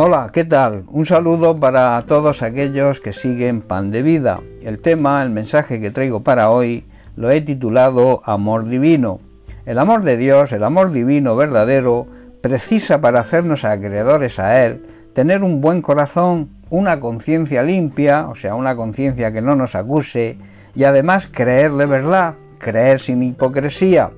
[0.00, 0.84] Hola, ¿qué tal?
[0.92, 4.38] Un saludo para todos aquellos que siguen Pan de Vida.
[4.62, 6.84] El tema, el mensaje que traigo para hoy,
[7.16, 9.18] lo he titulado Amor Divino.
[9.66, 12.06] El amor de Dios, el amor divino verdadero,
[12.40, 18.54] precisa para hacernos acreedores a Él, tener un buen corazón, una conciencia limpia, o sea,
[18.54, 20.38] una conciencia que no nos acuse,
[20.76, 24.12] y además creer de verdad, creer sin hipocresía.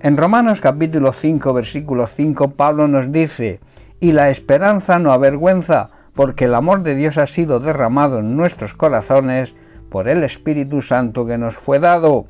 [0.00, 3.60] En Romanos capítulo 5, versículo 5, Pablo nos dice,
[4.00, 8.74] y la esperanza no avergüenza, porque el amor de Dios ha sido derramado en nuestros
[8.74, 9.54] corazones
[9.90, 12.26] por el Espíritu Santo que nos fue dado.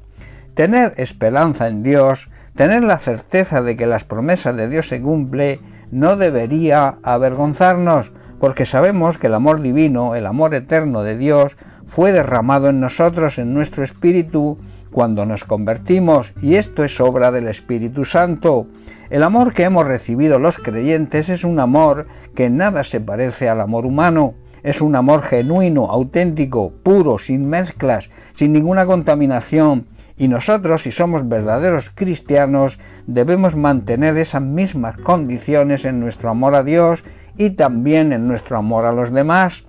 [0.54, 5.60] Tener esperanza en Dios, tener la certeza de que las promesas de Dios se cumple,
[5.90, 12.12] no debería avergonzarnos, porque sabemos que el amor divino, el amor eterno de Dios, fue
[12.12, 14.58] derramado en nosotros, en nuestro espíritu,
[14.96, 18.66] cuando nos convertimos, y esto es obra del Espíritu Santo.
[19.10, 23.60] El amor que hemos recibido los creyentes es un amor que nada se parece al
[23.60, 24.32] amor humano.
[24.62, 29.84] Es un amor genuino, auténtico, puro, sin mezclas, sin ninguna contaminación.
[30.16, 36.62] Y nosotros, si somos verdaderos cristianos, debemos mantener esas mismas condiciones en nuestro amor a
[36.62, 37.04] Dios
[37.36, 39.64] y también en nuestro amor a los demás.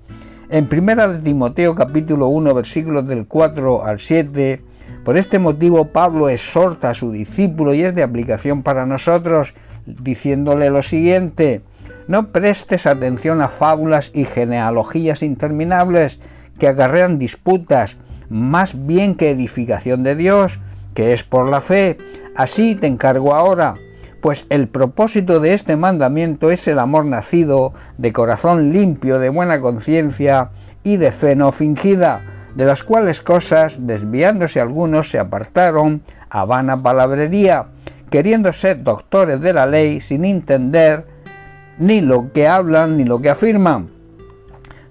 [0.50, 4.62] En 1 de Timoteo capítulo 1 versículos del 4 al 7,
[5.08, 9.54] por este motivo Pablo exhorta a su discípulo y es de aplicación para nosotros,
[9.86, 11.62] diciéndole lo siguiente,
[12.10, 16.20] no prestes atención a fábulas y genealogías interminables
[16.60, 17.96] que acarrean disputas,
[18.28, 20.60] más bien que edificación de Dios,
[20.94, 21.98] que es por la fe.
[22.36, 23.76] Así te encargo ahora,
[24.22, 29.62] pues el propósito de este mandamiento es el amor nacido de corazón limpio, de buena
[29.62, 30.50] conciencia
[30.84, 36.82] y de fe no fingida, de las cuales cosas, desviándose algunos, se apartaron a vana
[36.82, 37.68] palabrería,
[38.10, 41.06] queriendo ser doctores de la ley sin entender
[41.78, 43.90] ni lo que hablan ni lo que afirman.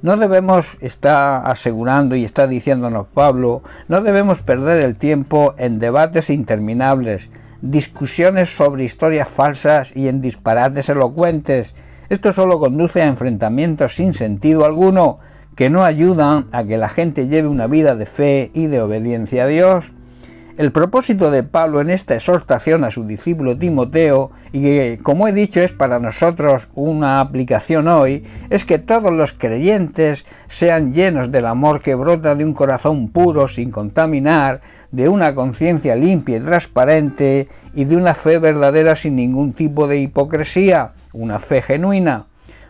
[0.01, 6.31] No debemos, está asegurando y está diciéndonos Pablo, no debemos perder el tiempo en debates
[6.31, 7.31] interminables,
[7.63, 11.75] discusiones sobre historias falsas y en disparates elocuentes.
[12.11, 15.19] Esto solo conduce a enfrentamientos sin sentido alguno,
[15.57, 19.45] que no ayudan a que la gente lleve una vida de fe y de obediencia
[19.45, 19.91] a Dios.
[20.59, 25.33] El propósito de Pablo en esta exhortación a su discípulo Timoteo, y que como he
[25.33, 31.47] dicho es para nosotros una aplicación hoy, es que todos los creyentes sean llenos del
[31.47, 34.61] amor que brota de un corazón puro sin contaminar,
[34.93, 39.99] de una conciencia limpia y transparente y de una fe verdadera sin ningún tipo de
[39.99, 42.27] hipocresía, una fe genuina.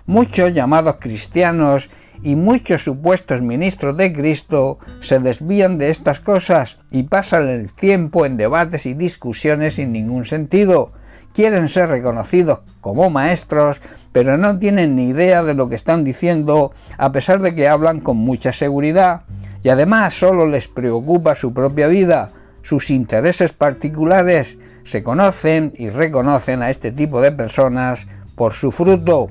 [0.06, 1.88] Muchos llamados cristianos
[2.22, 8.26] y muchos supuestos ministros de Cristo se desvían de estas cosas y pasan el tiempo
[8.26, 10.92] en debates y discusiones sin ningún sentido.
[11.32, 13.80] Quieren ser reconocidos como maestros,
[14.12, 18.00] pero no tienen ni idea de lo que están diciendo, a pesar de que hablan
[18.00, 19.22] con mucha seguridad
[19.62, 22.30] y además solo les preocupa su propia vida,
[22.62, 28.06] sus intereses particulares, se conocen y reconocen a este tipo de personas
[28.36, 29.28] por su fruto.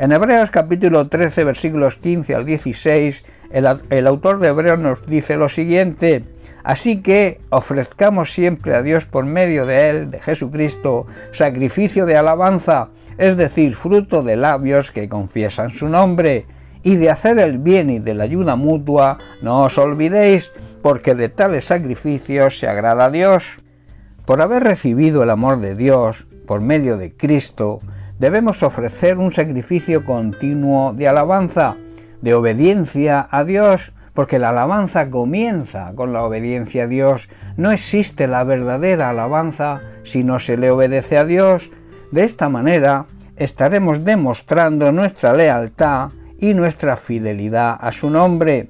[0.00, 5.50] En Hebreos capítulo 13 versículos 15 al 16, el, autor de Hebreos nos dice lo
[5.50, 6.24] siguiente,
[6.64, 12.88] Así que ofrezcamos siempre a Dios por medio de Él, de Jesucristo, sacrificio de alabanza,
[13.18, 16.46] es decir, fruto de labios que confiesan su nombre
[16.82, 20.50] y de hacer el bien y de la ayuda mutua, no os olvidéis,
[20.80, 23.44] porque de tales sacrificios se agrada a Dios.
[24.24, 27.80] Por haber recibido el amor de Dios por medio de Cristo,
[28.20, 31.76] debemos ofrecer un sacrificio continuo de alabanza,
[32.20, 37.30] de obediencia a Dios, porque la alabanza comienza con la obediencia a Dios.
[37.56, 41.70] No existe la verdadera alabanza si no se le obedece a Dios.
[42.12, 48.68] De esta manera estaremos demostrando nuestra lealtad y nuestra fidelidad a su nombre,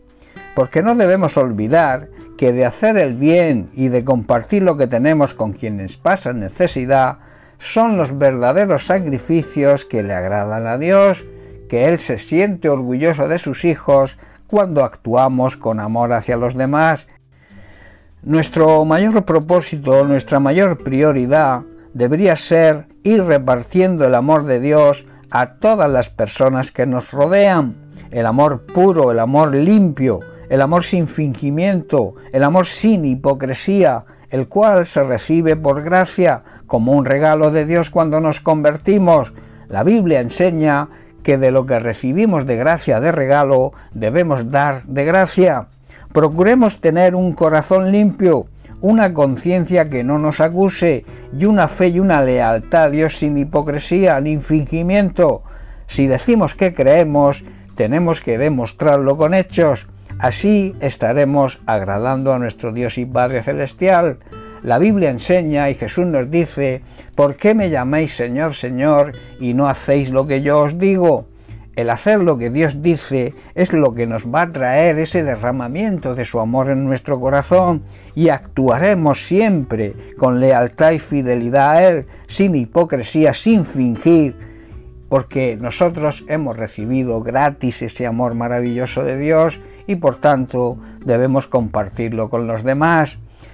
[0.55, 5.35] porque no debemos olvidar que de hacer el bien y de compartir lo que tenemos
[5.35, 7.19] con quienes pasan necesidad
[7.61, 11.27] son los verdaderos sacrificios que le agradan a Dios,
[11.69, 17.07] que Él se siente orgulloso de sus hijos cuando actuamos con amor hacia los demás.
[18.23, 21.63] Nuestro mayor propósito, nuestra mayor prioridad
[21.93, 27.77] debería ser ir repartiendo el amor de Dios a todas las personas que nos rodean.
[28.11, 34.49] El amor puro, el amor limpio, el amor sin fingimiento, el amor sin hipocresía, el
[34.49, 39.35] cual se recibe por gracia como un regalo de Dios cuando nos convertimos.
[39.67, 40.87] La Biblia enseña
[41.25, 45.67] que de lo que recibimos de gracia de regalo debemos dar de gracia.
[46.13, 48.47] Procuremos tener un corazón limpio,
[48.81, 51.05] una conciencia que no nos acuse
[51.37, 55.43] y una fe y una lealtad a Dios sin hipocresía ni fingimiento.
[55.89, 57.43] Si decimos que creemos,
[57.75, 59.89] tenemos que demostrarlo con hechos.
[60.21, 64.19] Así estaremos agradando a nuestro Dios y Padre Celestial.
[64.63, 66.83] La Biblia enseña y Jesús nos dice,
[67.15, 71.27] ¿por qué me llamáis Señor, Señor y no hacéis lo que yo os digo?
[71.77, 76.15] El hacer lo que Dios dice es lo que nos va a traer ese derramamiento
[76.15, 77.85] de su amor en nuestro corazón
[78.15, 84.37] y actuaremos siempre con lealtad y fidelidad a Él, sin hipocresía, sin fingir,
[85.09, 92.29] porque nosotros hemos recibido gratis ese amor maravilloso de Dios y por tanto debemos compartirlo
[92.29, 93.19] con los demás.